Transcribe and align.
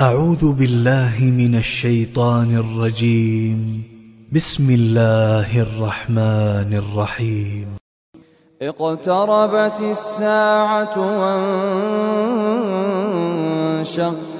أعوذ 0.00 0.52
بالله 0.52 1.14
من 1.20 1.54
الشيطان 1.54 2.56
الرجيم. 2.56 3.82
بسم 4.32 4.70
الله 4.70 5.62
الرحمن 5.62 6.74
الرحيم. 6.74 7.66
اقتربت 8.62 9.80
الساعة 9.80 10.94
وانشق 10.96 11.66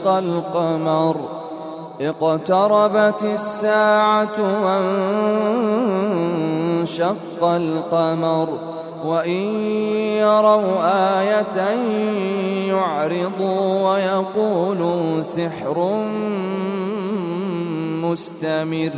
القمر. 0.07 1.17
اقتربت 2.01 3.25
الساعة 3.25 4.37
وانشق 6.89 7.45
القمر. 7.45 8.80
وإن 9.05 9.43
يروا 10.21 10.73
آية 11.21 11.59
يعرضوا 12.69 13.91
ويقولوا 13.91 15.23
سحر 15.23 16.05
مستمر 18.03 18.91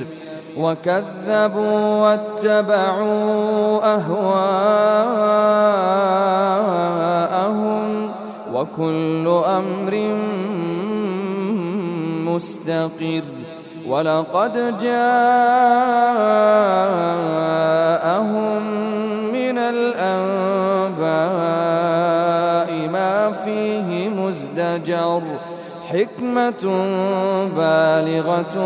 وكذبوا 0.56 1.80
واتبعوا 2.02 3.94
أهواءهم 3.94 4.50
وكل 8.54 9.26
أمر 9.46 9.94
مستقر 12.32 13.22
ولقد 13.86 14.78
جاءهم 14.82 16.81
حكمة 25.92 26.64
بالغة 27.56 28.56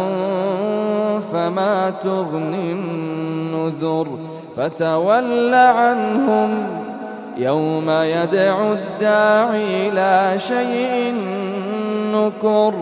فما 1.33 1.93
تغني 2.02 2.73
النذر 2.73 4.07
فتول 4.57 5.55
عنهم 5.55 6.66
يوم 7.37 7.91
يدعو 7.91 8.73
الداعي 8.73 9.88
إلى 9.88 10.38
شيء 10.38 11.15
نكر 12.15 12.74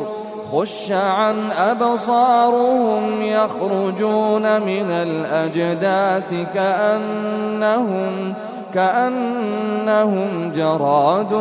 خش 0.53 0.93
عن 0.93 1.35
أبصارهم 1.59 3.23
يخرجون 3.23 4.61
من 4.61 4.91
الأجداث 4.91 6.35
كأنهم 6.55 8.35
كأنهم 8.75 10.53
جراد 10.57 11.33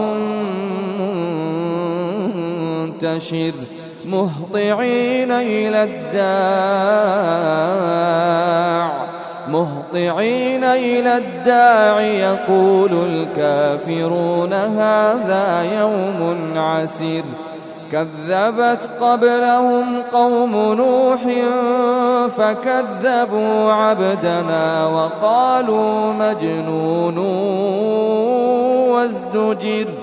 منتشر 3.04 3.54
مهطعين 4.06 5.32
إلى 5.32 5.84
الداع 5.84 6.24
مهطعين 9.48 10.64
إلى 10.64 11.18
الداع 11.18 12.02
يقول 12.02 12.94
الكافرون 12.94 14.54
هذا 14.54 15.64
يوم 15.80 16.54
عسر 16.56 17.24
كذبت 17.92 18.90
قبلهم 19.02 20.02
قوم 20.14 20.52
نوح 20.74 21.20
فكذبوا 22.38 23.72
عبدنا 23.72 24.88
وقالوا 24.88 26.14
مجنون 26.14 27.18
وازدجر. 28.92 30.03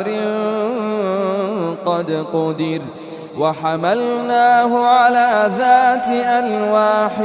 قد 1.85 2.25
قدر 2.33 2.81
وحملناه 3.37 4.85
على 4.85 5.51
ذات 5.57 6.07
ألواح 6.07 7.19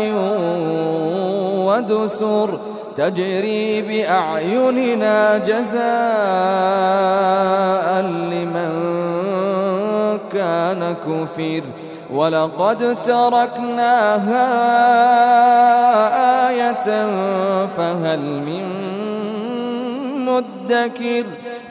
ودسر 1.67 2.59
تجري 2.97 3.83
بأعيننا 3.83 5.39
جزاء 5.39 5.87
لمن 8.03 8.72
كان 10.33 10.94
كفر 11.06 11.62
ولقد 12.12 13.03
تركناها 13.03 14.47
آية 16.49 17.06
فهل 17.67 18.21
من 18.21 18.65
مدكر 20.27 21.25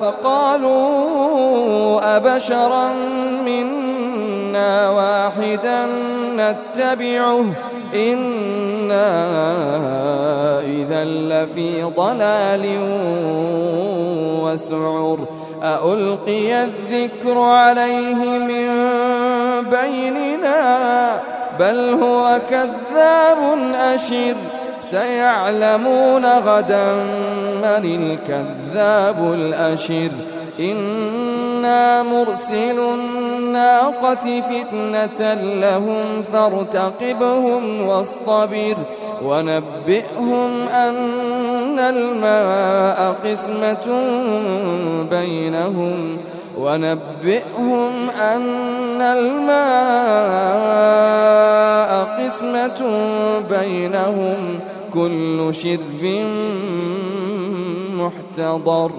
فقالوا 0.00 0.76
أبشرا 2.16 2.88
منا 3.46 4.90
واحدا 4.90 5.86
نتبعه 6.36 7.44
إنا 7.94 9.10
إذا 10.60 11.04
لفي 11.04 11.82
ضلال 11.82 12.78
وسعر. 14.42 15.18
ألقي 15.62 16.64
الذكر 16.64 17.38
عليه 17.38 18.38
من 18.38 18.68
بيننا؟ 19.70 21.20
بل 21.58 21.98
هو 22.02 22.40
كذاب 22.50 23.38
أشر. 23.94 24.36
سيعلمون 24.90 26.26
غدا 26.26 26.94
من 27.62 27.84
الكذاب 27.84 29.32
الأشر. 29.34 30.10
إنا 30.60 32.02
مرسل 32.02 32.78
الناقة 32.94 34.40
فتنة 34.40 35.34
لهم 35.34 36.22
فارتقبهم 36.32 37.86
واصطبر. 37.86 38.76
ونبئهم 39.24 40.68
أن 40.68 41.78
الماء 41.78 43.16
قسمة 43.24 44.00
بينهم. 45.10 46.18
ونبئهم 46.58 47.90
أن 48.22 49.00
الماء 49.00 49.56
قسمة 52.24 52.86
بينهم. 53.50 54.60
كل 54.96 55.54
شرب 55.54 56.02
محتضر. 57.92 58.90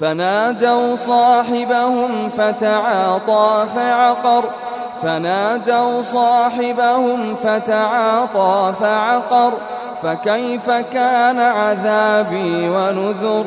فنادوا 0.00 0.96
صاحبهم 0.96 2.30
فتعاطى 2.38 3.66
فعقر. 3.74 4.44
فنادوا 5.02 6.02
صاحبهم 6.02 7.36
فتعاطى 7.42 8.74
فعقر. 8.80 9.52
فكيف 10.02 10.70
كان 10.70 11.40
عذابي 11.40 12.68
ونذر 12.68 13.46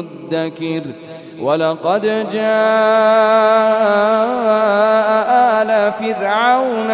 مدكر 0.00 0.82
ولقد 1.40 2.02
جاء 2.32 2.40
آل 5.62 5.92
فرعون 5.92 6.90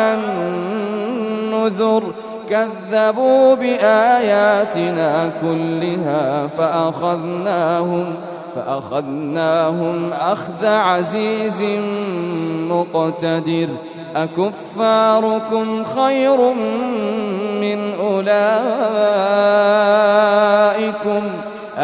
النذر 1.46 2.02
كذبوا 2.50 3.54
بآياتنا 3.54 5.32
كلها 5.40 6.46
فأخذناهم 6.46 8.14
فأخذناهم 8.54 10.12
أخذ 10.12 10.66
عزيز 10.66 11.62
مقتدر. 12.70 13.68
أكفاركم 14.16 15.84
خير 15.84 16.38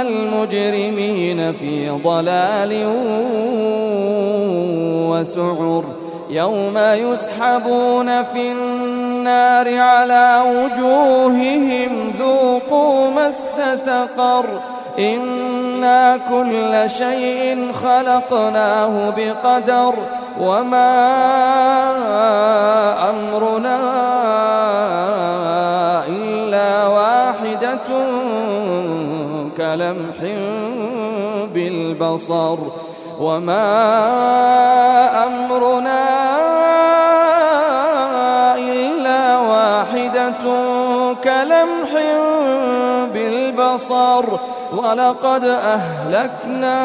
المجرمين 0.00 1.52
في 1.52 1.90
ضلال 1.90 2.72
وسعر. 5.10 5.84
يوم 6.30 6.78
يسحبون 6.78 8.22
في 8.22 8.52
النار 8.52 9.78
على 9.78 10.42
وجوههم 10.46 12.12
ذوقوا 12.18 13.10
مس 13.10 13.60
سقر. 13.74 14.46
إنا 14.98 16.16
كل 16.16 16.90
شيء 16.90 17.72
خلقناه 17.72 19.10
بقدر 19.16 19.94
وما 20.40 20.92
أمرنا 23.10 23.78
إلا 26.08 26.86
واحدة 26.86 27.78
كلمح 29.72 30.20
بالبصر 31.54 32.58
وما 33.20 33.66
أمرنا 35.26 36.04
إلا 38.58 39.38
واحدة 39.38 40.42
كلمح 41.24 41.90
بالبصر 43.14 44.24
ولقد 44.76 45.44
أهلكنا 45.44 46.76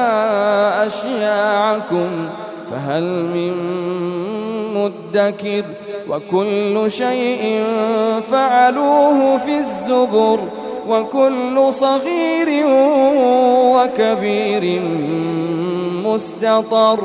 أشياعكم 0.87 2.29
فهل 2.71 3.03
من 3.03 3.53
مدكر 4.75 5.63
وكل 6.09 6.91
شيء 6.91 7.63
فعلوه 8.31 9.37
في 9.37 9.57
الزبر 9.57 10.39
وكل 10.87 11.73
صغير 11.73 12.26
وكبير 13.75 14.81
مستطر. 16.05 16.99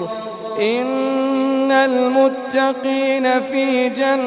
إن 0.60 1.72
المتقين 1.72 3.40
في 3.40 3.88
جنات 3.88 4.18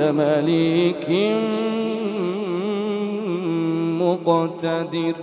مليك 0.00 1.08
مقتدر. 4.00 5.14